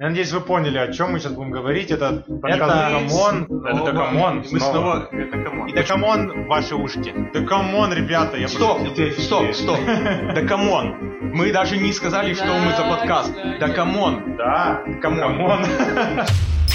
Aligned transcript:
Я 0.00 0.10
надеюсь, 0.10 0.30
вы 0.32 0.40
поняли, 0.40 0.78
о 0.78 0.92
чем 0.92 1.10
мы 1.12 1.18
сейчас 1.18 1.32
будем 1.32 1.50
говорить. 1.50 1.90
Это 1.90 2.22
подкаст 2.40 2.72
Это- 2.72 3.00
Докамон. 3.00 3.64
Это 3.66 3.84
Докамон. 3.92 4.44
Мы 4.48 4.60
снова. 4.60 4.72
снова... 4.72 5.08
Это 5.10 5.38
come 5.42 5.57
on. 5.57 5.68
И 5.68 5.72
Да 5.72 5.90
come 5.90 6.26
on 6.26 6.44
в 6.44 6.46
ваши 6.46 6.74
ушки. 6.76 7.12
Да 7.34 7.47
come 7.47 7.73
on, 7.73 7.92
ребята, 7.92 8.36
я 8.36 8.46
Стоп, 8.46 8.78
пошутил. 8.78 9.12
стоп, 9.14 9.52
стоп. 9.54 9.78
Да 10.34 10.42
come 10.42 10.72
on. 10.72 10.94
Мы 11.34 11.50
даже 11.52 11.78
не 11.78 11.92
сказали, 11.92 12.32
что 12.34 12.46
мы 12.46 12.70
за 12.76 12.84
подкаст. 12.88 13.34
Да 13.58 13.68
come 13.70 14.08
on. 14.08 14.36
Да, 14.36 14.82
come 15.02 15.37
on. 15.37 15.64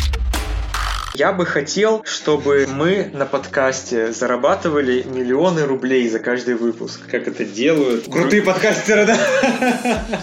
Я 1.16 1.32
бы 1.32 1.45
хотел, 1.45 2.04
чтобы 2.05 2.68
мы 2.68 3.11
на 3.13 3.27
подкасте 3.27 4.12
зарабатывали 4.12 5.04
миллионы 5.04 5.63
рублей 5.63 6.09
за 6.09 6.18
каждый 6.18 6.55
выпуск. 6.55 7.02
Как 7.07 7.27
это 7.27 7.45
делают 7.45 8.05
крутые 8.12 8.41
подкастеры, 8.41 9.05
да? 9.05 9.18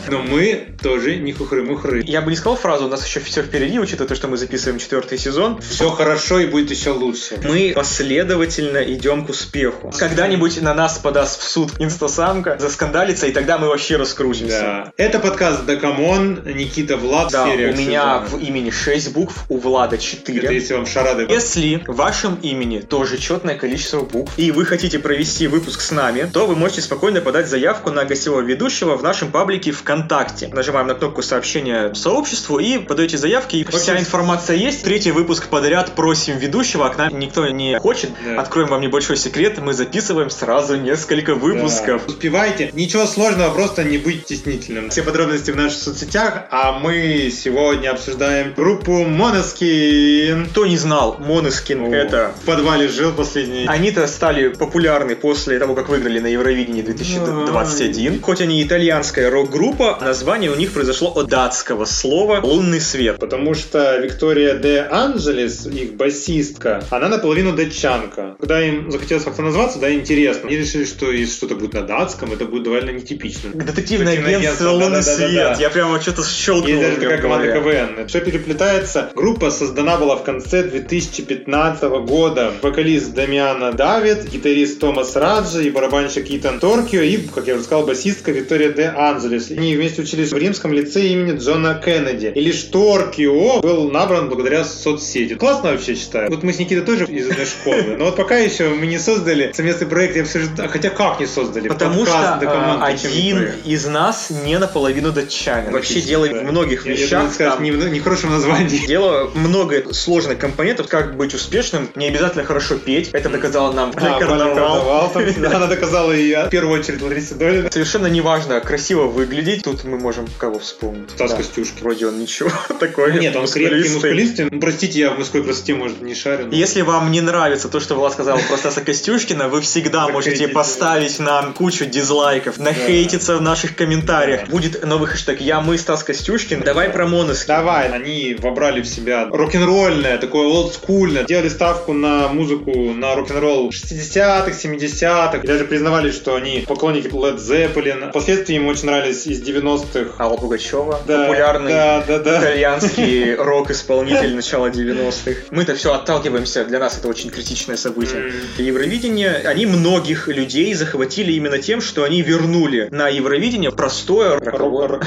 Но 0.08 0.18
мы 0.20 0.74
тоже 0.82 1.14
не 1.14 1.32
хухры-мухры. 1.32 2.02
Я 2.04 2.22
бы 2.22 2.30
не 2.30 2.36
сказал 2.36 2.56
фразу, 2.56 2.86
у 2.86 2.88
нас 2.88 3.06
еще 3.06 3.20
все 3.20 3.42
впереди, 3.42 3.78
учитывая 3.78 4.08
то, 4.08 4.16
что 4.16 4.26
мы 4.26 4.36
записываем 4.36 4.80
четвертый 4.80 5.16
сезон. 5.16 5.60
Все 5.60 5.90
хорошо 5.90 6.40
и 6.40 6.46
будет 6.46 6.72
еще 6.72 6.90
лучше. 6.90 7.38
Мы 7.44 7.72
последовательно 7.72 8.78
идем 8.78 9.26
к 9.26 9.30
успеху. 9.30 9.92
Когда-нибудь 9.96 10.60
на 10.60 10.74
нас 10.74 10.98
подаст 10.98 11.40
в 11.40 11.44
суд 11.44 11.70
Инстасамка, 11.78 12.56
заскандалится, 12.58 13.28
и 13.28 13.32
тогда 13.32 13.58
мы 13.58 13.68
вообще 13.68 13.94
раскрутимся. 13.94 14.60
Да. 14.60 14.92
Это 14.96 15.20
подкаст 15.20 15.64
Дакамон, 15.66 16.42
Никита 16.44 16.96
Влад, 16.96 17.30
Да, 17.30 17.44
у 17.44 17.56
меня 17.56 18.24
сезона. 18.24 18.26
в 18.26 18.38
имени 18.40 18.70
6 18.70 19.12
букв, 19.12 19.44
у 19.48 19.58
Влада 19.58 19.94
Это 19.94 20.04
4. 20.04 20.52
если 20.52 20.79
вам 20.80 20.86
шарады... 20.86 21.26
Если 21.28 21.82
в 21.86 21.94
вашем 21.94 22.36
имени 22.36 22.80
тоже 22.80 23.18
четное 23.18 23.56
количество 23.56 24.00
букв, 24.00 24.32
и 24.36 24.50
вы 24.50 24.64
хотите 24.64 24.98
провести 24.98 25.46
выпуск 25.46 25.80
с 25.80 25.90
нами, 25.90 26.28
то 26.32 26.46
вы 26.46 26.56
можете 26.56 26.80
спокойно 26.82 27.20
подать 27.20 27.48
заявку 27.48 27.90
на 27.90 28.04
гостевого 28.04 28.40
ведущего 28.40 28.96
в 28.96 29.02
нашем 29.02 29.30
паблике 29.30 29.72
ВКонтакте. 29.72 30.48
Нажимаем 30.48 30.86
на 30.88 30.94
кнопку 30.94 31.22
сообщения 31.22 31.94
сообществу 31.94 32.58
и 32.58 32.78
подаете 32.78 33.18
заявки. 33.18 33.56
И 33.56 33.64
вся 33.64 33.98
информация 33.98 34.56
есть. 34.56 34.82
Третий 34.82 35.12
выпуск 35.12 35.48
подряд 35.48 35.94
просим 35.94 36.38
ведущего, 36.38 36.86
а 36.86 36.90
к 36.90 36.98
нам 36.98 37.18
никто 37.18 37.46
не 37.48 37.78
хочет. 37.78 38.10
Да. 38.24 38.40
Откроем 38.40 38.68
вам 38.68 38.80
небольшой 38.80 39.16
секрет, 39.16 39.58
мы 39.58 39.74
записываем 39.74 40.30
сразу 40.30 40.76
несколько 40.76 41.34
выпусков. 41.34 42.02
Да. 42.06 42.12
Успевайте. 42.12 42.70
Ничего 42.72 43.06
сложного, 43.06 43.52
просто 43.52 43.84
не 43.84 43.98
быть 43.98 44.22
стеснительным. 44.22 44.90
Все 44.90 45.02
подробности 45.02 45.50
в 45.50 45.56
наших 45.56 45.78
соцсетях, 45.78 46.44
а 46.50 46.78
мы 46.78 47.30
сегодня 47.30 47.90
обсуждаем 47.90 48.54
группу 48.54 49.04
Моноскин. 49.04 50.46
Кто 50.46 50.66
не 50.70 50.78
знал, 50.78 51.16
Монескин 51.18 51.92
это... 51.92 52.32
В 52.42 52.46
подвале 52.46 52.88
жил 52.88 53.12
последний... 53.12 53.66
Они-то 53.66 54.06
стали 54.06 54.48
популярны 54.48 55.16
после 55.16 55.58
того, 55.58 55.74
как 55.74 55.88
выиграли 55.88 56.20
на 56.20 56.28
Евровидении 56.28 56.82
2021. 56.82 58.22
Хоть 58.22 58.40
они 58.40 58.62
итальянская 58.62 59.30
рок-группа, 59.30 59.98
название 60.00 60.50
у 60.50 60.56
них 60.56 60.72
произошло 60.72 61.12
от 61.14 61.28
датского 61.28 61.84
слова 61.84 62.40
«лунный 62.42 62.80
свет». 62.80 63.18
Потому 63.18 63.54
что 63.54 63.98
Виктория 63.98 64.54
де 64.54 64.86
Анджелес, 64.90 65.66
их 65.66 65.94
басистка, 65.94 66.82
она 66.90 67.08
наполовину 67.08 67.52
датчанка. 67.52 68.36
Когда 68.38 68.62
им 68.62 68.90
захотелось 68.90 69.24
как-то 69.24 69.42
назваться, 69.42 69.78
да, 69.78 69.92
интересно. 69.92 70.48
Они 70.48 70.56
решили, 70.56 70.84
что 70.84 71.10
если 71.10 71.34
что-то 71.34 71.56
будет 71.56 71.74
на 71.74 71.82
датском, 71.82 72.32
это 72.32 72.44
будет 72.44 72.62
довольно 72.62 72.90
нетипично. 72.90 73.50
Детективное 73.52 74.14
Детективное 74.14 74.36
агентство 74.36 74.40
агентство, 74.40 74.70
«Лунный 74.70 75.00
да-да-да-да. 75.00 75.54
свет». 75.54 75.60
Я 75.60 75.70
прямо 75.70 76.00
что-то 76.00 76.24
щелкнул. 76.24 76.68
Есть 76.68 76.82
даже 76.82 76.96
такая 76.96 77.20
команда. 77.20 77.52
КВН. 77.52 78.08
Все 78.08 78.20
переплетается. 78.20 79.10
Группа 79.14 79.50
создана 79.50 79.96
была 79.96 80.16
в 80.16 80.22
конце 80.22 80.59
2015 80.62 81.82
года. 82.06 82.52
Вокалист 82.62 83.12
Дамиана 83.14 83.72
Давид, 83.72 84.24
гитарист 84.30 84.80
Томас 84.80 85.16
Раджи 85.16 85.64
и 85.66 85.70
барабанщик 85.70 86.26
Итан 86.30 86.60
Торкио 86.60 87.00
и, 87.02 87.18
как 87.18 87.46
я 87.46 87.54
уже 87.54 87.64
сказал, 87.64 87.86
басистка 87.86 88.32
Виктория 88.32 88.70
де 88.70 88.84
Анджелес. 88.96 89.50
Они 89.50 89.76
вместе 89.76 90.02
учились 90.02 90.32
в 90.32 90.36
римском 90.36 90.72
лицее 90.72 91.12
имени 91.12 91.36
Джона 91.38 91.74
Кеннеди. 91.74 92.32
И 92.34 92.40
лишь 92.40 92.62
Торкио 92.64 93.60
был 93.60 93.90
набран 93.90 94.28
благодаря 94.28 94.64
соцсети. 94.64 95.34
Классно 95.34 95.70
вообще 95.72 95.94
считаю. 95.94 96.30
Вот 96.30 96.42
мы 96.42 96.52
с 96.52 96.58
Никитой 96.58 96.84
тоже 96.84 97.04
из 97.06 97.28
одной 97.30 97.46
школы. 97.46 97.96
Но 97.98 98.06
вот 98.06 98.16
пока 98.16 98.36
еще 98.38 98.68
мы 98.68 98.86
не 98.86 98.98
создали 98.98 99.52
совместный 99.54 99.86
проект, 99.86 100.16
я 100.16 100.24
все 100.24 100.40
жду- 100.40 100.68
Хотя 100.68 100.90
как 100.90 101.20
не 101.20 101.26
создали? 101.26 101.68
Потому 101.68 102.04
что 102.06 102.38
до 102.40 102.46
команды, 102.46 102.86
один 102.86 103.48
из 103.64 103.86
нас 103.86 104.30
не 104.44 104.58
наполовину 104.58 105.12
датчанин. 105.12 105.72
Вообще 105.72 106.00
дело 106.00 106.26
в 106.26 106.42
многих 106.42 106.86
Я- 106.86 106.92
я 106.92 106.98
вещах. 106.98 107.10
думаю, 107.20 107.34
сказать, 107.34 107.54
там- 107.54 107.62
не 107.62 107.70
в 107.72 107.88
не 107.90 108.00
в 108.00 108.02
хорошем 108.04 108.30
названии. 108.30 108.86
Дело 108.86 109.30
много 109.34 109.92
сложных 109.92 110.38
компонентов, 110.50 110.88
как 110.88 111.16
быть 111.16 111.32
успешным, 111.32 111.88
не 111.94 112.08
обязательно 112.08 112.44
хорошо 112.44 112.76
петь, 112.76 113.10
это 113.12 113.28
доказала 113.28 113.72
нам 113.72 113.92
А, 113.96 114.18
карнавал. 114.18 115.12
Она 115.54 115.66
доказала 115.66 116.12
и 116.12 116.28
я. 116.28 116.46
В 116.46 116.50
первую 116.50 116.80
очередь 116.80 117.00
Лариса 117.02 117.36
Долина. 117.36 117.70
Совершенно 117.70 118.08
неважно, 118.08 118.60
красиво 118.60 119.04
выглядеть. 119.06 119.62
Тут 119.62 119.84
мы 119.84 119.98
можем 119.98 120.26
кого 120.38 120.58
вспомнить. 120.58 121.10
Стас. 121.10 121.34
Костюшки. 121.34 121.82
Вроде 121.82 122.08
он 122.08 122.20
ничего 122.20 122.50
такой. 122.80 123.18
Нет, 123.18 123.36
он 123.36 123.46
крепкий, 123.46 123.88
мускулистый. 123.90 124.48
Ну, 124.50 124.60
простите, 124.60 124.98
я 124.98 125.10
в 125.10 125.18
мужской 125.18 125.44
красоте, 125.44 125.74
может, 125.74 126.02
не 126.02 126.14
шарю. 126.14 126.48
Если 126.50 126.82
вам 126.82 127.10
не 127.12 127.20
нравится 127.20 127.68
то, 127.68 127.78
что 127.80 127.94
Влад 127.94 128.12
сказал 128.12 128.38
про 128.48 128.56
Стаса 128.56 128.80
Костюшкина, 128.80 129.48
вы 129.48 129.60
всегда 129.60 130.08
можете 130.08 130.48
поставить 130.48 131.18
нам 131.20 131.52
кучу 131.52 131.86
дизлайков, 131.86 132.58
нахейтиться 132.58 133.36
в 133.36 133.42
наших 133.42 133.76
комментариях. 133.76 134.48
Будет 134.48 134.84
новый 134.84 135.08
хэштег 135.08 135.40
«Я, 135.40 135.60
мы, 135.60 135.78
Стас 135.78 136.02
Костюшкин». 136.02 136.62
Давай 136.62 136.90
про 136.90 137.06
Монос. 137.06 137.44
Давай, 137.46 137.88
они 137.88 138.36
вобрали 138.38 138.80
в 138.80 138.86
себя 138.86 139.28
рок-н-ролльное, 139.30 140.18
такое 140.18 140.39
олдскульное. 140.48 141.24
Делали 141.24 141.48
ставку 141.48 141.92
на 141.92 142.28
музыку, 142.28 142.70
на 142.94 143.14
рок-н-ролл 143.14 143.70
60-х, 143.70 144.50
70-х. 144.50 145.38
И 145.42 145.46
даже 145.46 145.64
признавали, 145.64 146.10
что 146.10 146.34
они 146.34 146.64
поклонники 146.66 147.08
Led 147.08 147.36
Zeppelin. 147.38 148.10
Впоследствии 148.10 148.56
им 148.56 148.66
очень 148.68 148.86
нравились 148.86 149.26
из 149.26 149.42
90-х. 149.42 150.14
Алла 150.22 150.36
Пугачева, 150.36 151.00
Да, 151.06 151.22
популярный 151.24 151.72
да, 151.72 152.04
да, 152.06 152.18
да. 152.18 152.38
итальянский 152.40 153.34
рок-исполнитель 153.38 154.34
начала 154.34 154.68
90-х. 154.70 155.40
Мы-то 155.50 155.74
все 155.74 155.92
отталкиваемся, 155.94 156.64
для 156.64 156.78
нас 156.78 156.98
это 156.98 157.08
очень 157.08 157.30
критичное 157.30 157.76
событие. 157.76 158.32
Евровидение, 158.58 159.42
они 159.44 159.66
многих 159.66 160.28
людей 160.28 160.72
захватили 160.74 161.32
именно 161.32 161.58
тем, 161.58 161.80
что 161.80 162.04
они 162.04 162.22
вернули 162.22 162.88
на 162.90 163.08
Евровидение 163.08 163.70
простое 163.72 164.38
роковое- 164.38 165.00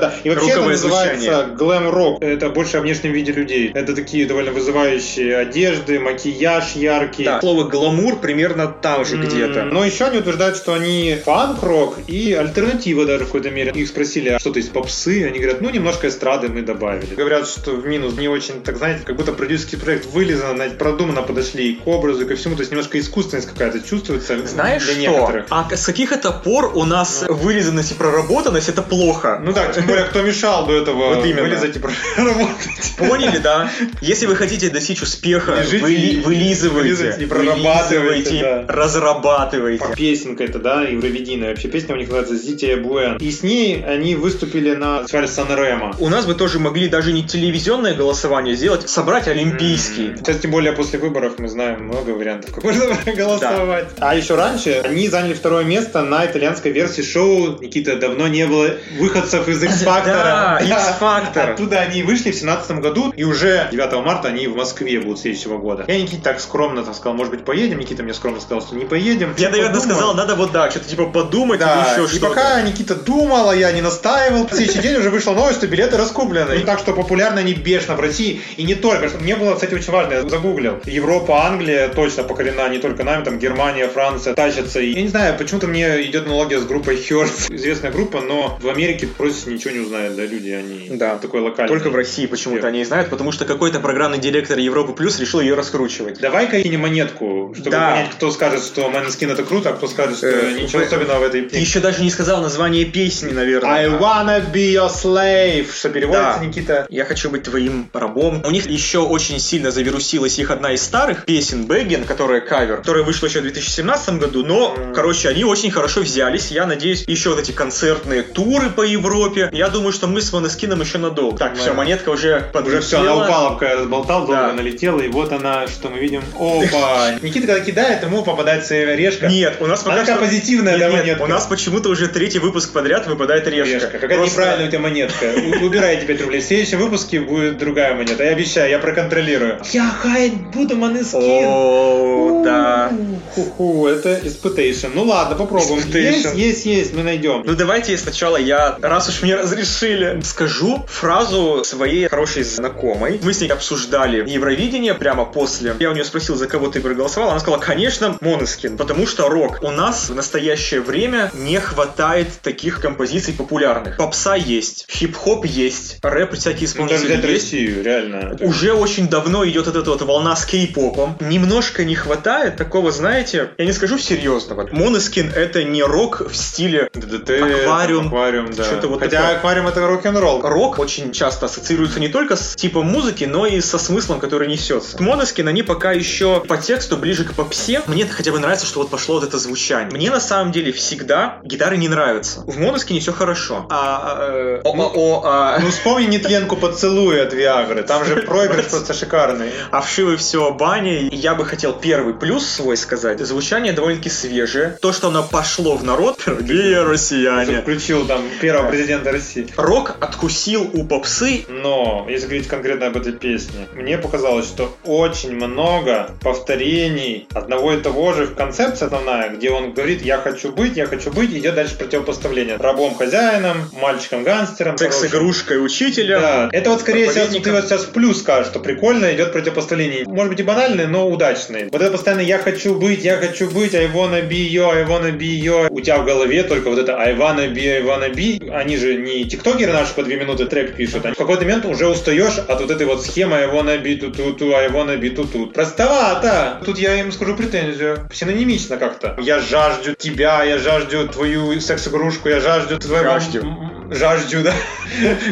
да. 0.00 0.14
И 0.24 0.28
вообще 0.30 0.50
это 0.50 0.62
называется 0.62 1.48
глэм-рок. 1.56 2.22
Это 2.22 2.50
больше 2.50 2.76
о 2.78 2.80
внешнем 2.80 3.12
виде 3.12 3.32
людей. 3.32 3.70
Это 3.72 3.94
такие 3.94 4.26
довольно 4.26 4.50
вызывающие 4.52 4.75
одежды, 4.82 5.98
макияж 6.00 6.72
яркий. 6.76 7.24
Да, 7.24 7.40
слово 7.40 7.64
гламур 7.64 8.18
примерно 8.20 8.66
там 8.68 9.04
же 9.04 9.16
М, 9.16 9.22
где-то. 9.24 9.64
Но 9.64 9.84
еще 9.84 10.04
они 10.04 10.18
утверждают, 10.18 10.56
что 10.56 10.74
они 10.74 11.18
фанк-рок 11.24 11.98
и 12.06 12.32
альтернатива 12.32 13.04
даже 13.06 13.24
в 13.24 13.26
какой-то 13.28 13.50
мере. 13.50 13.72
Их 13.74 13.88
спросили, 13.88 14.30
а 14.30 14.38
что-то 14.38 14.58
из 14.60 14.68
попсы? 14.68 15.24
Они 15.26 15.38
говорят, 15.38 15.60
ну, 15.60 15.70
немножко 15.70 16.08
эстрады 16.08 16.48
мы 16.48 16.62
добавили. 16.62 17.14
Говорят, 17.14 17.48
что 17.48 17.72
в 17.72 17.86
минус 17.86 18.14
не 18.16 18.28
очень, 18.28 18.62
так 18.62 18.76
знаете, 18.78 19.02
как 19.04 19.16
будто 19.16 19.32
продюсерский 19.32 19.78
проект 19.78 20.06
знаете, 20.10 20.74
продуманно 20.76 21.22
подошли 21.22 21.72
и 21.72 21.74
к 21.76 21.86
образу, 21.86 22.24
и 22.24 22.28
ко 22.28 22.36
всему. 22.36 22.54
То 22.56 22.60
есть 22.62 22.70
немножко 22.70 22.98
искусственность 22.98 23.48
какая-то 23.48 23.80
чувствуется 23.80 24.38
Знаешь 24.46 24.82
для 24.84 24.92
что? 24.92 25.00
некоторых. 25.00 25.46
А 25.50 25.68
с 25.76 25.84
каких 25.86 26.12
это 26.12 26.30
пор 26.32 26.72
у 26.74 26.84
нас 26.84 27.24
вырезанность 27.28 27.92
и 27.92 27.94
проработанность 27.94 28.68
это 28.68 28.82
плохо? 28.82 29.40
Ну 29.42 29.52
да, 29.52 29.66
тем 29.72 29.86
более, 29.86 30.04
кто 30.04 30.22
мешал 30.22 30.66
до 30.66 30.72
этого 30.74 31.14
Вот 31.16 31.24
именно. 31.26 31.42
вылезать 31.42 31.76
и 31.76 31.78
проработать. 31.78 32.56
Поняли, 32.98 33.38
да? 33.38 33.70
Если 34.00 34.26
вы 34.26 34.36
хотите 34.36 34.55
достичь 34.64 35.02
успеха, 35.02 35.54
Лежите 35.60 35.84
выли- 35.84 35.94
и- 35.94 36.20
вылизывайте, 36.20 36.80
вылизывайте 36.80 37.24
и 37.24 37.26
прорабатывайте, 37.26 37.98
вылизывайте, 38.00 38.40
да. 38.66 38.72
разрабатывайте. 38.72 39.84
Песенка 39.96 40.44
это, 40.44 40.58
да, 40.58 40.82
евровидийная. 40.82 41.50
Вообще 41.50 41.68
песня 41.68 41.94
у 41.94 41.98
них 41.98 42.08
называется 42.08 42.36
«Зития 42.36 42.76
Буэн». 42.76 43.16
И 43.18 43.30
с 43.30 43.42
ней 43.42 43.84
они 43.84 44.14
выступили 44.14 44.74
на 44.74 45.02
фестивале 45.02 45.28
Сан-Ремо. 45.28 45.94
У 45.98 46.08
нас 46.08 46.26
бы 46.26 46.34
тоже 46.34 46.58
могли 46.58 46.88
даже 46.88 47.12
не 47.12 47.22
телевизионное 47.24 47.94
голосование 47.94 48.54
сделать, 48.56 48.88
собрать 48.88 49.28
олимпийский. 49.28 50.12
Сейчас, 50.16 50.38
тем 50.38 50.50
более, 50.50 50.72
после 50.72 50.98
выборов 50.98 51.34
мы 51.38 51.48
знаем 51.48 51.84
много 51.84 52.10
вариантов, 52.10 52.54
как 52.54 52.64
можно 52.64 52.86
голосовать. 53.16 53.88
А 53.98 54.14
еще 54.14 54.34
раньше 54.34 54.80
они 54.84 55.08
заняли 55.08 55.34
второе 55.34 55.64
место 55.64 56.02
на 56.02 56.24
итальянской 56.26 56.72
версии 56.72 57.02
шоу. 57.02 57.58
Никита, 57.60 57.96
давно 57.96 58.28
не 58.28 58.46
было 58.46 58.70
выходцев 58.98 59.48
из 59.48 59.62
X-Factor. 59.62 60.04
Да, 60.06 60.58
X-Factor. 60.62 61.50
Оттуда 61.56 61.80
они 61.80 62.02
вышли 62.02 62.30
в 62.30 62.34
17 62.34 62.70
году, 62.78 63.12
и 63.16 63.24
уже 63.24 63.68
9 63.70 64.04
марта 64.04 64.28
они 64.28 64.45
в 64.48 64.56
Москве 64.56 65.00
будут 65.00 65.18
следующего 65.20 65.58
года. 65.58 65.84
Я 65.88 66.00
Никите 66.00 66.20
так 66.22 66.40
скромно 66.40 66.82
так 66.84 66.94
сказал, 66.94 67.14
может 67.14 67.32
быть, 67.32 67.44
поедем. 67.44 67.78
Никита 67.78 68.02
мне 68.02 68.14
скромно 68.14 68.40
сказал, 68.40 68.60
что 68.62 68.76
не 68.76 68.84
поедем. 68.84 69.34
Я, 69.38 69.50
наверное, 69.50 69.74
Подумал. 69.74 69.96
сказал, 69.96 70.14
надо 70.14 70.34
вот 70.34 70.52
да, 70.52 70.70
что-то 70.70 70.88
типа 70.88 71.06
подумать 71.06 71.60
Да, 71.60 71.84
или 71.84 71.92
еще 72.02 72.04
и 72.04 72.18
что-то. 72.18 72.28
пока 72.34 72.62
Никита 72.62 72.94
думал, 72.94 73.50
а 73.50 73.56
я 73.56 73.72
не 73.72 73.82
настаивал, 73.82 74.46
в 74.46 74.52
следующий 74.52 74.80
день 74.80 74.96
уже 74.96 75.10
вышла 75.10 75.32
новость, 75.34 75.58
что 75.58 75.66
билеты 75.66 75.96
раскуплены. 75.96 76.54
И 76.56 76.60
так 76.64 76.78
что 76.78 76.92
популярны 76.92 77.40
они 77.40 77.54
бешено 77.54 77.96
в 77.96 78.00
России. 78.00 78.40
И 78.56 78.62
не 78.64 78.74
только. 78.74 79.10
Мне 79.20 79.36
было, 79.36 79.54
кстати, 79.54 79.74
очень 79.74 79.92
важно, 79.92 80.14
я 80.14 80.28
загуглил. 80.28 80.80
Европа, 80.84 81.46
Англия 81.46 81.88
точно 81.88 82.22
покорена 82.24 82.68
не 82.68 82.78
только 82.78 83.04
нами, 83.04 83.24
там 83.24 83.38
Германия, 83.38 83.88
Франция 83.88 84.34
тащатся. 84.34 84.80
И 84.80 84.92
я 84.92 85.02
не 85.02 85.08
знаю, 85.08 85.36
почему-то 85.38 85.66
мне 85.66 86.02
идет 86.04 86.26
аналогия 86.26 86.60
с 86.60 86.64
группой 86.64 86.96
Hearts. 86.96 87.54
Известная 87.54 87.90
группа, 87.90 88.20
но 88.20 88.58
в 88.60 88.68
Америке 88.68 89.06
просто 89.06 89.50
ничего 89.50 89.70
не 89.72 89.80
узнают, 89.80 90.16
да, 90.16 90.24
люди, 90.24 90.50
они 90.50 90.88
Да. 90.96 91.16
такой 91.16 91.40
локальный. 91.40 91.68
Только 91.68 91.90
в 91.90 91.94
России 91.96 92.26
почему-то 92.26 92.66
они 92.68 92.84
знают, 92.84 93.10
потому 93.10 93.32
что 93.32 93.44
какой-то 93.44 93.80
программный 93.80 94.18
директор 94.18 94.35
директор 94.36 94.58
Европы 94.58 94.92
Плюс 94.92 95.18
решил 95.18 95.40
ее 95.40 95.54
раскручивать. 95.54 96.20
Давай-ка 96.20 96.60
кинем 96.62 96.80
монетку, 96.80 97.54
чтобы 97.56 97.70
Да. 97.70 97.90
понять, 97.92 98.10
кто 98.10 98.30
скажет, 98.30 98.62
что 98.62 98.82
Måneskin 98.90 99.32
это 99.32 99.44
круто, 99.44 99.70
а 99.70 99.72
кто 99.72 99.86
скажет, 99.88 100.18
что 100.18 100.26
Э, 100.28 100.52
ничего 100.52 100.80
вы- 100.80 100.84
особенного 100.84 101.20
в 101.20 101.22
этой 101.22 101.42
Ты 101.42 101.56
еще 101.56 101.80
даже 101.80 102.02
не 102.02 102.10
сказал 102.10 102.42
название 102.42 102.84
песни, 102.84 103.28
I 103.30 103.32
наверное. 103.34 103.88
wanna 103.98 104.52
be 104.52 104.74
your 104.74 104.90
slave, 104.90 105.72
что 105.74 105.88
переводится, 105.88 106.38
Да. 106.38 106.44
Никита? 106.44 106.86
Я 106.90 107.06
хочу 107.06 107.30
быть 107.30 107.44
твоим 107.44 107.88
рабом. 107.94 108.42
У 108.44 108.50
них 108.50 108.66
еще 108.68 108.98
очень 108.98 109.38
сильно 109.40 109.70
завирусилась 109.70 110.38
их 110.38 110.50
одна 110.50 110.72
из 110.72 110.82
старых 110.82 111.24
песен 111.24 111.64
Бэггин, 111.66 112.04
которая 112.04 112.42
кавер, 112.42 112.76
которая 112.78 113.04
вышла 113.04 113.26
еще 113.28 113.38
в 113.40 113.42
2017 113.44 114.18
году, 114.18 114.44
но, 114.44 114.74
М. 114.76 114.92
короче, 114.94 115.30
они 115.30 115.44
очень 115.44 115.70
хорошо 115.70 116.00
взялись. 116.02 116.50
Я 116.50 116.66
надеюсь, 116.66 117.04
еще 117.06 117.30
вот 117.30 117.38
эти 117.38 117.52
концертные 117.52 118.22
туры 118.22 118.68
по 118.68 118.82
Европе. 118.82 119.48
Я 119.52 119.68
думаю, 119.70 119.92
что 119.92 120.06
мы 120.06 120.20
с 120.20 120.30
Монескином 120.30 120.82
еще 120.82 120.98
надолго. 120.98 121.38
Так, 121.38 121.54
Да. 121.54 121.60
все, 121.62 121.72
монетка 121.72 122.10
уже 122.10 122.50
Уже 122.66 122.80
все, 122.80 122.98
она 122.98 123.12
подлетела. 123.12 123.24
упала, 123.24 123.50
пока 123.54 123.68
я 123.70 123.76
разболтал, 123.76 124.25
Да. 124.32 124.52
налетела, 124.52 125.00
и 125.00 125.08
вот 125.08 125.32
она, 125.32 125.66
что 125.66 125.88
мы 125.88 125.98
видим. 125.98 126.22
Опа! 126.38 127.12
Никита, 127.22 127.46
когда 127.46 127.60
кидает, 127.60 128.02
ему 128.02 128.22
попадается 128.22 128.74
решка. 128.94 129.26
Нет, 129.28 129.56
у 129.60 129.66
нас 129.66 129.82
пока 129.82 130.04
что- 130.04 130.16
позитивная, 130.16 130.76
Нет, 130.78 130.92
монетка? 130.92 131.22
у 131.22 131.26
нас 131.26 131.46
почему-то 131.46 131.88
уже 131.88 132.08
третий 132.08 132.38
выпуск 132.38 132.72
подряд 132.72 133.06
выпадает 133.06 133.46
решка. 133.48 133.86
Какая 133.98 134.18
неправильная 134.24 134.66
у 134.66 134.70
тебя 134.70 134.80
монетка. 134.80 135.26
У- 135.60 135.66
Убирайте 135.66 136.06
5 136.06 136.20
рублей. 136.22 136.40
В 136.40 136.44
следующем 136.44 136.78
выпуске 136.78 137.20
будет 137.20 137.58
другая 137.58 137.94
монета. 137.94 138.24
Я 138.24 138.30
обещаю, 138.30 138.70
я 138.70 138.78
проконтролирую. 138.78 139.58
Я 139.72 139.88
хаять 139.88 140.34
буду 140.54 140.76
Måneskin. 140.76 141.44
О, 141.44 142.42
да. 142.44 142.92
Ху-ху, 143.34 143.86
это 143.86 144.18
испытейшн. 144.22 144.88
Ну 144.94 145.04
ладно, 145.04 145.36
попробуем. 145.36 145.82
Есть, 145.92 146.34
есть, 146.34 146.66
есть, 146.66 146.94
мы 146.94 147.02
найдем. 147.02 147.42
Ну 147.44 147.54
давайте 147.54 147.96
сначала 147.98 148.36
я, 148.36 148.76
раз 148.80 149.08
уж 149.08 149.22
мне 149.22 149.36
разрешили, 149.36 150.20
скажу 150.22 150.84
фразу 150.88 151.62
своей 151.64 152.08
хорошей 152.08 152.44
знакомой. 152.44 153.20
Мы 153.22 153.32
с 153.34 153.40
ней 153.40 153.48
обсуждали 153.48 154.15
Евровидение 154.24 154.94
прямо 154.94 155.24
после. 155.24 155.74
Я 155.78 155.90
у 155.90 155.92
нее 155.92 156.04
спросил, 156.04 156.36
за 156.36 156.46
кого 156.46 156.68
ты 156.68 156.80
проголосовал. 156.80 157.30
Она 157.30 157.40
сказала, 157.40 157.60
конечно, 157.60 158.16
Монескин, 158.20 158.76
потому 158.76 159.06
что 159.06 159.28
рок. 159.28 159.58
У 159.62 159.70
нас 159.70 160.08
в 160.08 160.14
настоящее 160.14 160.80
время 160.80 161.30
не 161.34 161.58
хватает 161.60 162.28
таких 162.42 162.80
композиций 162.80 163.34
популярных. 163.34 163.96
Попса 163.96 164.34
есть, 164.36 164.86
хип-хоп 164.90 165.44
есть, 165.44 165.98
рэп 166.02 166.34
всякие 166.34 166.60
Ну, 166.60 166.66
исполнители 166.66 167.06
взять 167.06 167.24
есть. 167.24 167.44
Россию, 167.52 167.82
реально. 167.84 168.36
Уже 168.40 168.72
очень 168.72 169.08
давно 169.08 169.46
идет 169.46 169.66
вот 169.66 169.76
эта 169.76 169.90
вот 169.90 170.02
волна 170.02 170.36
с 170.36 170.44
кей-попом. 170.46 171.16
Немножко 171.20 171.84
не 171.84 171.94
хватает 171.94 172.56
такого, 172.56 172.90
знаете, 172.92 173.50
я 173.58 173.64
не 173.64 173.72
скажу 173.72 173.98
серьезного. 173.98 174.68
Монескин 174.72 175.30
это 175.34 175.64
не 175.64 175.82
рок 175.82 176.22
в 176.30 176.36
стиле 176.36 176.88
ДДТ, 176.94 177.30
Аквариум. 177.42 178.06
аквариум, 178.08 178.52
да. 178.54 178.64
Что-то 178.64 178.88
вот 178.88 179.00
Хотя 179.00 179.20
такое. 179.22 179.36
аквариум 179.36 179.66
это 179.68 179.86
рок-н-ролл. 179.86 180.40
Рок 180.42 180.78
очень 180.78 181.12
часто 181.12 181.46
ассоциируется 181.46 182.00
не 182.00 182.08
только 182.08 182.36
с 182.36 182.54
типом 182.54 182.86
музыки, 182.86 183.24
но 183.24 183.46
и 183.46 183.60
со 183.60 183.78
смыслом, 183.78 184.05
который 184.14 184.48
несется. 184.48 185.02
Монескин, 185.02 185.48
они 185.48 185.62
пока 185.62 185.92
еще 185.92 186.40
по 186.40 186.56
тексту 186.56 186.96
ближе 186.96 187.24
к 187.24 187.34
попсе. 187.34 187.82
Мне 187.86 188.06
хотя 188.06 188.32
бы 188.32 188.38
нравится, 188.38 188.66
что 188.66 188.80
вот 188.80 188.90
пошло 188.90 189.16
вот 189.16 189.24
это 189.24 189.38
звучание. 189.38 189.90
Мне 189.90 190.10
на 190.10 190.20
самом 190.20 190.52
деле 190.52 190.72
всегда 190.72 191.40
гитары 191.44 191.76
не 191.76 191.88
нравятся. 191.88 192.40
В 192.46 192.58
Монескине 192.58 193.00
все 193.00 193.12
хорошо. 193.12 193.66
А, 193.70 194.28
э, 194.30 194.60
о, 194.64 194.70
о, 194.70 194.92
о, 194.94 195.22
а, 195.24 195.58
Ну 195.60 195.70
вспомни 195.70 196.06
нетленку 196.06 196.56
поцелуя 196.56 197.26
от 197.26 197.32
Виагры. 197.32 197.82
Там 197.82 198.04
же 198.04 198.16
проигрыш 198.26 198.66
просто 198.66 198.94
шикарный. 198.94 199.50
А 199.70 199.80
вшивы 199.80 200.16
все 200.16 200.52
бани. 200.52 201.08
Я 201.12 201.34
бы 201.34 201.44
хотел 201.44 201.72
первый 201.72 202.14
плюс 202.14 202.46
свой 202.46 202.76
сказать. 202.76 203.20
Звучание 203.20 203.72
довольно-таки 203.72 204.10
свежее. 204.10 204.78
То, 204.80 204.92
что 204.92 205.08
оно 205.08 205.22
пошло 205.22 205.76
в 205.76 205.84
народ. 205.84 206.18
Дорогие 206.26 206.82
россияне. 206.82 207.60
Включил 207.60 208.06
там 208.06 208.22
первого 208.40 208.70
президента 208.70 209.12
России. 209.12 209.48
Рок 209.56 209.96
откусил 210.00 210.70
у 210.72 210.84
попсы. 210.84 211.44
Но, 211.48 212.06
если 212.08 212.26
говорить 212.26 212.48
конкретно 212.48 212.86
об 212.86 212.96
этой 212.96 213.12
песне, 213.12 213.68
мне 213.74 213.95
показалось, 213.98 214.46
что 214.46 214.74
очень 214.84 215.34
много 215.34 216.10
повторений 216.22 217.26
одного 217.34 217.72
и 217.72 217.80
того 217.80 218.12
же. 218.12 218.26
Концепция 218.26 218.86
основная, 218.86 219.30
где 219.30 219.50
он 219.50 219.72
говорит 219.72 220.02
«я 220.02 220.18
хочу 220.18 220.52
быть, 220.52 220.76
я 220.76 220.86
хочу 220.86 221.10
быть», 221.10 221.32
идет 221.32 221.54
дальше 221.54 221.76
противопоставление. 221.76 222.56
Рабом-хозяином, 222.56 223.70
мальчиком-гангстером. 223.80 224.78
Секс-игрушкой 224.78 225.64
учителя. 225.64 226.20
Да. 226.20 226.48
Это 226.52 226.70
вот 226.70 226.80
скорее 226.80 227.10
сейчас, 227.10 227.28
ты 227.28 227.52
вот 227.52 227.64
сейчас 227.64 227.84
в 227.84 227.90
плюс 227.90 228.20
скажешь, 228.20 228.48
что 228.48 228.60
прикольно 228.60 229.12
идет 229.14 229.32
противопоставление. 229.32 230.04
Может 230.06 230.30
быть 230.30 230.40
и 230.40 230.42
банальный, 230.42 230.86
но 230.86 231.08
удачный. 231.08 231.68
Вот 231.70 231.80
это 231.80 231.90
постоянно 231.92 232.20
я 232.20 232.38
хочу 232.38 232.74
быть, 232.74 233.04
я 233.04 233.16
хочу 233.16 233.48
быть, 233.50 233.74
I 233.74 233.86
wanna 233.86 234.26
be 234.26 234.48
you, 234.48 234.68
I 234.68 234.84
wanna 234.84 235.16
be 235.16 235.38
you. 235.38 235.68
У 235.70 235.80
тебя 235.80 235.98
в 235.98 236.04
голове 236.04 236.42
только 236.42 236.70
вот 236.70 236.78
это 236.78 236.96
I 236.96 237.14
wanna 237.14 237.52
be, 237.52 237.76
I 237.76 237.82
wanna 237.82 238.12
be. 238.12 238.50
Они 238.50 238.76
же 238.76 238.96
не 238.96 239.24
тиктокеры 239.24 239.72
наши 239.72 239.94
по 239.94 240.02
две 240.02 240.16
минуты 240.16 240.46
трек 240.46 240.74
пишут. 240.74 241.04
Они 241.04 241.14
в 241.14 241.18
какой-то 241.18 241.42
момент 241.42 241.64
уже 241.64 241.88
устаешь 241.88 242.38
от 242.38 242.60
вот 242.60 242.70
этой 242.70 242.86
вот 242.86 243.04
схемы 243.04 243.36
I 243.36 243.46
wanna 243.46 243.82
be 243.82 243.85
ту 243.94 244.10
ту 244.10 244.32
ту 244.32 244.46
I 244.52 244.68
wanna 244.68 244.98
be. 245.00 245.52
Простовато. 245.52 246.60
Тут 246.64 246.78
я 246.78 247.00
им 247.00 247.12
скажу 247.12 247.36
претензию. 247.36 248.08
Синонимично 248.12 248.76
как-то. 248.76 249.16
Я 249.20 249.40
жажду 249.40 249.94
тебя, 249.94 250.44
я 250.44 250.58
жажду 250.58 251.08
твою 251.08 251.60
секс-игрушку, 251.60 252.28
я 252.28 252.40
жажду 252.40 252.78
твоего... 252.78 253.04
Жаждю. 253.04 253.75
М, 253.90 253.94
Жаждю, 253.94 254.42
да. 254.42 254.54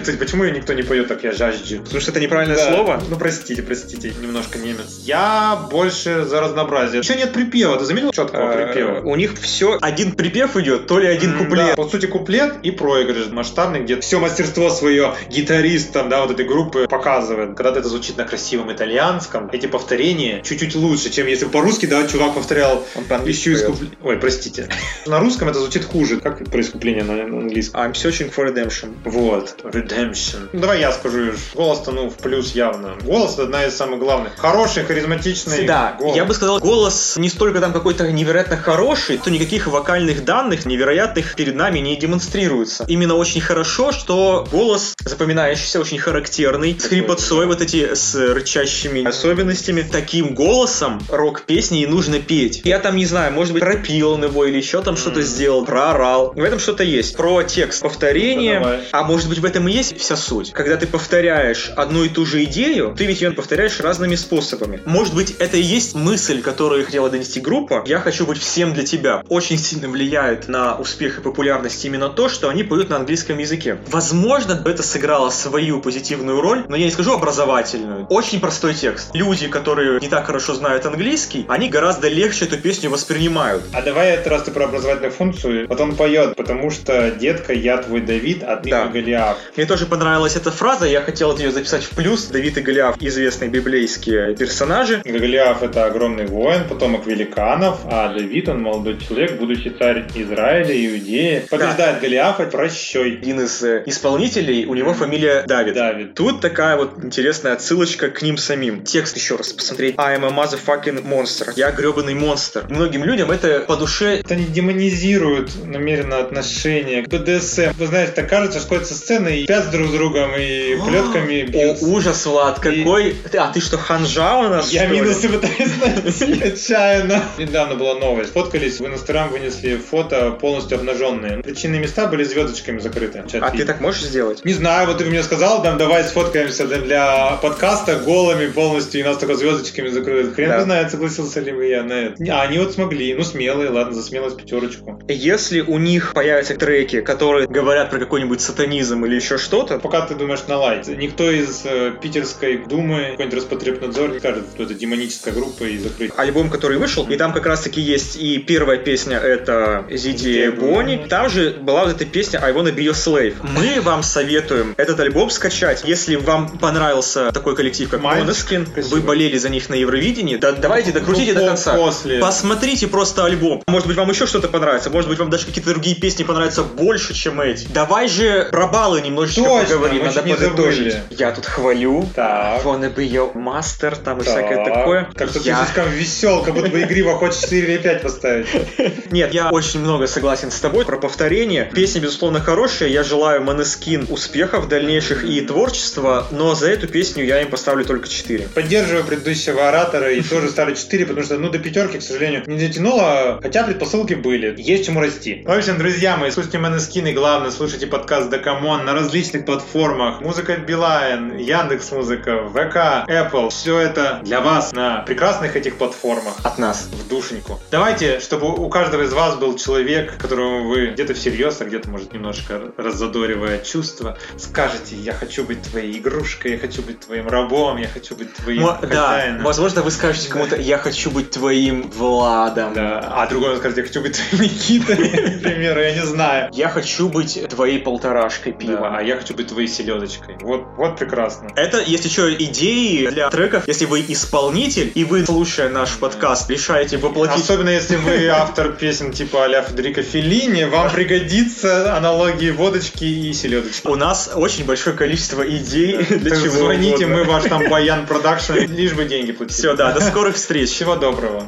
Кстати, 0.01 0.17
почему 0.17 0.45
ее 0.45 0.53
никто 0.53 0.73
не 0.73 0.83
поет 0.83 1.09
так, 1.09 1.23
я 1.25 1.33
жаждю? 1.33 1.83
Потому 1.83 2.01
что 2.01 2.11
это 2.11 2.21
неправильное 2.21 2.57
Да. 2.57 2.69
слово. 2.75 3.03
Ну, 3.09 3.17
простите, 3.17 3.63
простите, 3.63 4.13
немножко 4.21 4.59
немец. 4.59 5.01
Я 5.05 5.67
больше 5.71 6.25
за 6.25 6.41
разнообразие. 6.41 7.01
Еще 7.01 7.17
нет 7.17 7.33
припева, 7.33 7.77
ты 7.79 7.85
заметил 7.85 8.13
четкого 8.13 8.53
Э, 8.53 8.67
припева? 8.67 9.01
У 9.01 9.17
них 9.17 9.35
все 9.41 9.79
один 9.81 10.13
припев 10.13 10.57
идет, 10.57 10.87
то 10.87 10.99
ли 10.99 11.07
один 11.07 11.37
куплет. 11.39 11.77
по 11.77 11.89
сути, 11.89 12.07
куплет 12.07 12.55
и 12.63 12.71
проигрыш 12.71 13.27
масштабный, 13.29 13.81
где 13.81 14.01
все 14.01 14.19
мастерство 14.21 14.71
свое 14.71 15.15
гитарист 15.31 15.93
там, 15.93 16.09
да, 16.09 16.23
вот 16.23 16.31
этой 16.31 16.47
группы 16.47 16.87
показывает. 16.89 17.57
Когда 17.57 17.71
это 17.79 17.89
звучит 17.89 18.17
на 18.17 18.25
красивом 18.25 18.73
итальянском, 18.73 19.49
эти 19.53 19.67
повторения 19.67 20.43
чуть-чуть 20.43 20.75
лучше, 20.75 21.11
чем 21.11 21.27
если 21.27 21.47
по-русски, 21.47 21.87
да, 21.87 22.07
чувак 22.07 22.35
повторял 22.35 22.85
Он 22.95 23.05
по-английски 23.05 23.49
«Ищу 23.49 23.67
поет. 23.67 23.71
искуп- 23.81 23.97
Ой, 24.03 24.17
простите. 24.19 24.69
На 25.07 25.19
русском 25.21 25.49
это 25.49 25.59
звучит 25.59 25.85
хуже. 25.85 26.21
Как 26.21 26.45
про 26.45 26.61
искупление 26.61 27.05
на 27.05 27.15
на 27.15 27.39
английском? 27.39 27.81
I'm 27.81 27.93
searching 27.93 28.33
for 28.35 28.44
redemption. 28.45 28.95
Вот. 29.05 29.57
Redemption. 29.65 30.49
Ну, 30.53 30.61
давай 30.61 30.81
я 30.81 30.93
скажу. 30.93 31.33
Голос-то, 31.55 31.93
ну, 31.93 32.11
в 32.11 32.15
плюс 32.17 32.53
явно. 32.55 32.95
Голос 33.03 33.35
это 33.35 33.45
одна 33.45 33.65
из 33.65 33.77
самых 33.77 33.99
главных. 34.01 34.37
Хороший, 34.37 34.85
харизматичный 34.85 35.67
Да, 35.67 35.97
голос. 35.99 36.17
я 36.17 36.25
бы 36.25 36.35
сказал, 36.35 36.59
голос 36.59 37.17
не 37.17 37.29
столько 37.29 37.61
там 37.61 37.73
какой-то 37.73 38.11
невероятно 38.11 38.57
хороший, 38.57 39.19
то 39.19 39.31
никаких 39.31 39.67
вокальных 39.67 40.25
данных 40.25 40.67
невероятных 40.67 41.35
перед 41.35 41.55
нами 41.55 41.79
не 41.79 41.97
демонстрируется. 41.97 42.85
Именно 42.89 43.15
очень 43.15 43.41
хорошо, 43.41 43.93
что 43.93 44.47
голос 44.51 44.95
запоминающийся, 45.05 45.81
очень 45.81 45.99
характерный, 45.99 46.77
с 46.79 46.85
хрипотцой 46.85 47.47
вот 47.47 47.61
эти 47.61 47.95
с 47.95 48.15
рычащими 48.15 49.07
особенностями. 49.07 49.87
Таким 49.91 50.35
голосом 50.35 51.01
рок-песни 51.09 51.83
и 51.83 51.87
нужно 51.87 52.19
петь. 52.21 52.63
Я 52.65 52.79
там 52.79 52.97
не 52.97 53.07
знаю, 53.07 53.33
может 53.33 53.53
быть, 53.53 53.63
пропил 53.63 54.13
он 54.13 54.25
его 54.25 54.45
или 54.45 54.57
еще 54.57 54.83
там 54.83 54.97
что-то 54.97 55.23
сделал, 55.23 55.65
проорал. 55.65 56.33
В 56.35 56.43
этом 56.43 56.59
что-то 56.59 56.83
есть. 56.83 57.17
Про 57.17 57.43
текст 57.43 57.83
повторение. 57.83 58.34
Давай. 58.35 58.81
А 58.93 59.03
может 59.05 59.29
быть 59.29 59.39
в 59.39 59.45
этом 59.45 59.69
и 59.69 59.73
есть 59.73 59.99
вся 59.99 60.17
суть? 60.17 60.53
Когда 60.53 60.77
ты 60.77 60.87
повторяешь 60.87 61.71
одну 61.77 62.05
и 62.05 62.09
ту 62.09 62.27
же 62.27 62.45
идею, 62.45 62.95
ты 62.97 63.07
ведь 63.07 63.21
ее 63.21 63.31
повторяешь 63.33 63.81
разными 63.81 64.15
способами. 64.15 64.81
Может 64.85 65.15
быть 65.15 65.37
это 65.39 65.57
и 65.57 65.63
есть 65.63 65.95
мысль, 65.95 66.43
которую 66.43 66.85
хотела 66.85 67.11
донести 67.11 67.41
группа 67.41 67.85
«Я 67.87 68.01
хочу 68.01 68.27
быть 68.27 68.39
всем 68.39 68.75
для 68.75 68.85
тебя». 68.85 69.23
Очень 69.29 69.59
сильно 69.59 69.89
влияет 69.89 70.49
на 70.49 70.77
успех 70.77 71.19
и 71.19 71.21
популярность 71.21 71.85
именно 71.85 72.09
то, 72.09 72.29
что 72.29 72.49
они 72.49 72.63
поют 72.63 72.91
на 72.91 72.97
английском 72.97 73.39
языке. 73.39 73.79
Возможно, 73.89 74.63
это 74.65 74.83
сыграло 74.83 75.31
свою 75.31 75.81
позитивную 75.81 76.41
роль, 76.41 76.65
но 76.69 76.77
я 76.77 76.87
не 76.87 76.91
скажу 76.91 77.13
образовательную. 77.13 78.07
Очень 78.09 78.41
простой 78.41 78.75
текст. 78.75 79.11
Люди, 79.15 79.49
которые 79.49 80.01
не 80.01 80.09
так 80.09 80.27
хорошо 80.27 80.55
знают 80.55 80.87
английский, 80.87 81.47
они 81.49 81.69
гораздо 81.69 82.09
легче 82.09 82.45
эту 82.47 82.59
песню 82.59 82.91
воспринимают. 82.91 83.63
А 83.73 83.83
давай 83.83 84.11
это 84.11 84.31
раз 84.31 84.43
ты 84.43 84.51
про 84.51 84.65
образовательную 84.65 85.13
функцию. 85.13 85.67
Вот 85.69 85.81
он 85.81 85.97
поет, 85.97 86.37
потому 86.37 86.71
что, 86.71 87.11
детка, 87.11 87.53
я 87.53 87.79
твой 87.79 88.01
Давид, 88.01 88.24
а 88.43 88.57
ты 88.57 88.71
Да. 88.71 88.87
Голиаф. 88.87 89.39
Мне 89.57 89.67
тоже 89.67 89.87
понравилась 89.87 90.37
эта 90.37 90.51
фраза, 90.51 90.87
я 90.87 91.01
хотел 91.01 91.37
ее 91.37 91.51
записать 91.51 91.85
в 91.85 91.91
плюс. 91.91 92.27
Давид 92.27 92.59
и 92.59 92.61
Голиаф– 92.61 92.97
известные 93.01 93.51
библейские 93.51 94.35
персонажи. 94.37 95.03
Голиаф 95.05 95.63
это 95.63 95.87
огромный 95.87 96.27
воин, 96.27 96.65
потомок 96.69 97.07
великанов, 97.07 97.81
а 97.85 98.13
Давид 98.13 98.49
он 98.49 98.63
молодой 98.63 98.99
человек, 98.99 99.39
будущий 99.39 99.71
царь 99.71 100.07
Израиля, 100.15 100.75
Иудеи. 100.75 101.47
Побеждает 101.51 102.01
Голиафа 102.01 102.45
прощой. 102.45 103.19
Один 103.19 103.41
из 103.41 103.63
э, 103.63 103.83
исполнителей, 103.87 104.65
у 104.67 104.75
него 104.75 104.95
фамилия 104.95 105.45
Давид. 105.47 105.75
Давид. 105.75 106.15
Тут 106.15 106.41
такая 106.41 106.77
вот 106.77 107.03
интересная 107.03 107.53
отсылочка 107.53 108.11
к 108.11 108.23
ним 108.23 108.37
самим. 108.37 108.85
Текст 108.85 109.17
еще 109.17 109.37
раз 109.37 109.53
посмотреть. 109.53 109.95
I 109.99 110.17
am 110.17 110.25
a 110.25 110.31
motherfucking 110.31 111.05
monster. 111.05 111.53
Я 111.57 111.71
гребаный 111.71 112.15
монстр. 112.15 112.65
Многим 112.69 113.05
людям 113.05 113.31
это 113.31 113.61
по 113.61 113.77
душе 113.77 114.19
Это 114.19 114.35
они 114.35 114.45
демонизируют 114.45 115.65
намеренно 115.65 116.19
отношение 116.19 117.03
к 117.03 117.09
БДСМ. 117.09 117.73
Вы 117.79 117.87
знаете, 117.87 118.13
так 118.15 118.29
кажется, 118.29 118.61
что 118.61 118.77
это 118.77 118.85
сцена 118.87 119.05
сцены 119.05 119.41
и 119.41 119.45
спят 119.45 119.71
друг 119.71 119.89
с 119.89 119.93
другом 119.93 120.31
и 120.37 120.77
плетками 120.77 121.51
О, 121.55 121.77
ужас, 121.85 122.25
Влад, 122.27 122.59
И- 122.65 122.79
какой... 122.81 123.15
Ты- 123.31 123.39
А 123.39 123.53
ты 123.53 123.61
что, 123.61 123.77
ханжа 123.79 124.39
у 124.39 124.49
нас, 124.49 124.73
Я 124.73 124.87
минусы 124.87 125.29
пытаюсь 125.29 125.71
найти 125.81 126.43
отчаянно. 126.49 127.23
Недавно 127.39 127.75
была 127.75 127.95
новость. 127.95 128.33
Фоткались, 128.33 128.81
в 128.81 128.87
Инстаграм 128.87 129.29
вынесли 129.31 129.77
фото 129.77 130.31
полностью 130.33 130.79
обнаженные. 130.79 131.43
Причинные 131.43 131.81
места 131.81 132.07
были 132.07 132.25
звездочками 132.25 132.79
закрыты. 132.79 133.25
А 133.41 133.51
ты 133.51 133.65
так 133.65 133.81
можешь 133.81 134.03
сделать? 134.05 134.45
Не 134.45 134.53
знаю, 134.55 134.87
вот 134.87 134.99
ты 134.99 135.05
мне 135.05 135.23
сказал, 135.23 135.63
там, 135.63 135.79
давай 135.79 136.05
сфоткаемся 136.05 136.67
для 136.67 137.37
подкаста 137.43 137.97
голыми 137.97 138.47
полностью, 138.49 139.01
и 139.01 139.05
нас 139.05 139.19
только 139.19 139.35
звездочками 139.35 139.89
закрыли. 139.89 140.31
Хрен 140.31 140.49
Да. 140.49 140.63
знает, 140.63 140.91
согласился 140.91 141.41
ли 141.41 141.53
бы 141.53 141.67
я 141.67 141.83
на 141.83 141.93
это. 141.93 142.25
А 142.33 142.43
они 142.43 142.59
вот 142.59 142.73
смогли. 142.73 143.15
Ну, 143.15 143.23
смелые, 143.25 143.71
ладно, 143.71 143.93
за 143.95 144.03
смелость 144.03 144.37
пятерочку. 144.37 145.01
Если 145.09 145.61
у 145.61 145.79
них 145.79 146.13
появятся 146.15 146.55
треки, 146.57 147.01
которые 147.01 147.47
говорят 147.47 147.91
про 147.91 147.99
какой-нибудь 148.05 148.41
сатанизм 148.41 149.05
или 149.05 149.15
еще 149.17 149.39
что-то, 149.39 149.79
Пока 149.79 150.03
ты 150.07 150.15
думаешь 150.15 150.41
на 150.49 150.59
лайт. 150.59 150.87
Никто 150.89 151.31
из 151.31 151.63
э, 151.65 151.93
питерской 152.01 152.59
думы, 152.59 153.09
какой-нибудь 153.13 153.35
Роспотребнадзор 153.41 154.11
не 154.11 154.19
скажет, 154.19 154.45
что 154.55 154.63
это 154.65 154.75
демоническая 154.75 155.33
группа 155.35 155.65
и 155.65 155.79
закрыть. 155.79 156.13
альбом, 156.17 156.51
который 156.51 156.79
вышел, 156.79 157.07
и 157.09 157.17
там 157.17 157.33
как 157.33 157.47
раз-таки 157.47 157.81
есть 157.81 158.17
и 158.17 158.39
первая 158.39 158.79
песня, 158.79 159.17
это 159.19 159.85
Зиди 159.91 160.49
Бонни. 160.51 161.07
Там 161.09 161.29
же 161.31 161.51
была 161.61 161.85
вот 161.85 161.95
эта 161.97 162.05
песня 162.05 162.41
I 162.43 162.53
Wanna 162.53 162.75
Be 162.75 162.85
Your 162.85 162.93
Slave. 162.93 163.35
Мы 163.43 163.81
вам 163.81 164.03
советуем 164.03 164.75
этот 164.77 165.01
альбом 165.01 165.31
скачать. 165.31 165.83
Если 165.85 166.17
вам 166.17 166.59
понравился 166.59 167.31
такой 167.33 167.57
коллектив, 167.57 167.89
как 167.89 168.01
Måneskin, 168.01 168.69
вы 168.91 169.01
болели 169.01 169.39
за 169.39 169.49
них 169.49 169.69
на 169.69 169.75
Евровидении, 169.75 170.37
да 170.37 170.53
давайте 170.53 170.93
докрутите 170.93 171.33
Ну, 171.33 171.41
до 171.41 171.47
конца. 171.49 171.75
после. 171.75 172.19
Посмотрите 172.19 172.87
просто 172.89 173.25
альбом. 173.25 173.63
Может 173.67 173.89
быть, 173.89 173.97
вам 173.97 174.11
еще 174.11 174.27
что-то 174.27 174.49
понравится. 174.49 174.91
Может 174.91 175.09
быть, 175.09 175.19
вам 175.19 175.31
даже 175.31 175.47
какие-то 175.47 175.71
другие 175.71 175.97
песни 175.97 176.23
понравятся 176.25 176.63
больше, 176.63 177.15
чем 177.15 177.41
эти. 177.41 177.67
Давай 177.95 178.09
же 178.09 178.49
про 178.51 178.67
баллы 178.67 179.03
немножечко 179.03 179.45
Точно, 179.45 179.75
поговорим. 179.77 180.05
Надо 180.05 180.23
подытожить. 180.23 180.97
Я 181.11 181.31
тут 181.31 181.47
хвалю. 181.47 182.09
Так. 182.17 182.65
Wanna 182.65 182.93
be 182.93 183.09
your 183.09 183.33
master, 183.35 183.97
там 184.03 184.19
и 184.21 184.25
Так. 184.25 184.35
всякое 184.35 184.65
такое. 184.65 185.09
Как-то 185.15 185.39
ты 185.41 185.49
Я- 185.49 185.65
слишком 185.65 185.93
весел, 185.93 186.43
как 186.43 186.55
будто 186.55 186.71
бы 186.71 186.83
игриво 186.83 187.15
хочешь 187.15 187.43
4 187.43 187.75
или 187.75 187.79
5 187.81 188.03
поставить. 188.03 188.49
Нет, 189.13 189.33
я 189.33 189.51
очень 189.51 189.79
много 189.79 190.09
согласен 190.09 190.51
с 190.51 190.59
тобой 190.59 190.85
про 190.85 190.97
повторение. 190.97 191.71
Песня, 191.73 192.01
безусловно, 192.01 192.41
хорошая. 192.41 192.89
Я 192.89 193.05
желаю 193.05 193.45
Måneskin 193.45 194.09
успехов 194.11 194.67
дальнейших 194.69 195.23
и 195.25 195.41
творчества, 195.43 196.27
но 196.33 196.57
за 196.57 196.71
эту 196.71 196.89
песню 196.89 197.25
я 197.25 197.43
им 197.43 197.49
поставлю 197.49 197.85
только 197.85 198.09
4. 198.09 198.49
Поддерживаю 198.57 199.05
предыдущего 199.05 199.69
оратора 199.69 200.11
и 200.11 200.21
тоже 200.21 200.49
ставлю 200.49 200.75
4, 200.75 201.07
потому 201.07 201.25
что, 201.25 201.39
ну, 201.39 201.49
до 201.49 201.61
пятерки, 201.61 201.99
к 201.99 202.03
сожалению, 202.03 202.43
не 202.49 202.59
дотянуло, 202.59 203.39
хотя 203.41 203.63
предпосылки 203.63 204.15
были. 204.15 204.53
Есть 204.59 204.87
чему 204.87 204.99
расти. 205.01 205.45
В 205.47 205.51
общем, 205.53 205.79
друзья 205.79 206.17
мои, 206.17 206.33
слушайте 206.33 206.59
Måneskin 206.59 207.07
и 207.07 207.13
главное, 207.13 207.53
слушайте 207.53 207.84
подкаст 207.87 208.31
Дакамон 208.31 208.85
на 208.85 208.93
различных 208.95 209.45
платформах. 209.45 210.21
Музыка, 210.21 210.57
Билайн, 210.57 211.37
Яндекс 211.37 211.93
Музыка, 211.93 212.49
ВК, 212.49 213.09
Apple. 213.09 213.51
Все 213.51 213.79
это 213.79 214.21
для 214.25 214.41
вас 214.41 214.73
на 214.73 214.99
прекрасных 215.03 215.57
этих 215.57 215.77
платформах. 215.77 216.35
От 216.43 216.59
нас. 216.59 216.89
в 216.93 217.09
душеньку. 217.09 217.61
Давайте, 217.71 218.21
чтобы 218.21 218.49
у 218.53 218.69
каждого 218.69 219.03
из 219.03 219.13
вас 219.13 219.37
был 219.37 219.57
человек, 219.57 220.17
которому 220.19 220.69
вы 220.69 220.87
где-то 220.89 221.15
всерьез, 221.15 221.61
а 221.61 221.65
где-то, 221.65 221.89
может, 221.91 222.13
немножко 222.13 222.61
раззадоривая 222.77 223.59
чувства, 223.59 224.19
скажете, 224.39 224.97
я 224.97 225.13
хочу 225.13 225.45
быть 225.45 225.63
твоей 225.63 225.99
игрушкой, 225.99 226.53
я 226.53 226.59
хочу 226.59 226.83
быть 226.83 227.01
твоим 227.01 227.29
рабом, 227.29 227.77
я 227.79 227.89
хочу 227.89 228.17
быть 228.17 228.33
твоим 228.35 228.63
Мо- 228.63 228.79
да, 228.83 228.89
хозяином. 228.89 229.43
возможно, 229.45 229.83
вы 229.83 229.91
скажете 229.91 230.29
кому-то, 230.29 230.57
я 230.57 230.79
хочу 230.79 231.11
быть 231.11 231.31
твоим 231.31 231.91
Владом. 231.91 232.75
Да. 232.75 233.01
А 233.01 233.27
другой 233.27 233.57
скажет, 233.59 233.79
я 233.79 233.85
хочу 233.85 234.01
быть 234.01 234.17
твоим 234.17 234.45
Никитой, 234.45 234.97
например, 235.37 235.79
я 235.79 235.95
не 235.95 236.07
знаю. 236.07 236.51
Я 236.53 236.69
хочу 236.69 237.09
быть 237.09 237.37
твоей 237.65 237.79
полторашкой 237.79 238.53
Да, 238.53 238.59
пива. 238.59 238.97
а 238.99 239.03
я 239.03 239.17
хочу 239.17 239.35
быть 239.35 239.47
твоей 239.47 239.69
селедочкой. 239.69 240.37
Вот, 240.43 240.67
вот 240.77 240.99
прекрасно. 240.99 241.49
Это 241.57 241.81
есть 241.81 242.05
еще 242.05 242.35
идеи 242.35 243.07
для 243.07 243.31
треков, 243.31 243.67
если 243.67 243.87
вы 243.87 244.05
исполнитель, 244.07 244.93
и 244.95 245.05
вы, 245.05 245.25
слушая 245.25 245.71
наш 245.71 245.97
подкаст, 245.97 246.51
решаете 246.51 246.99
воплотить 246.99 247.43
Особенно 247.43 247.71
если 247.71 247.97
вы 247.97 248.27
автор 248.29 248.73
песен 248.73 249.13
типа 249.13 249.45
а-ля 249.45 249.63
Федерико 249.63 250.03
Феллини, 250.03 250.65
вам 250.65 250.91
пригодится 250.91 251.97
аналогии 251.97 252.51
водочки 252.51 253.05
и 253.05 253.33
селедочки. 253.33 253.87
У 253.87 253.95
нас 253.95 254.31
очень 254.35 254.67
большое 254.67 254.95
количество 254.95 255.43
идей 255.43 256.05
для 256.05 256.37
чего 256.37 256.65
Звоните, 256.65 257.07
мы 257.07 257.25
ваш 257.25 257.45
там 257.45 257.69
Баян 257.71 258.07
Продакшн, 258.07 258.53
лишь 258.53 258.93
бы 258.93 259.07
деньги 259.07 259.33
платили. 259.33 259.57
Все, 259.57 259.75
да, 259.75 259.93
до 259.93 260.03
скорых 260.03 260.37
встреч. 260.37 260.69
Всего 260.69 260.97
доброго. 260.97 261.45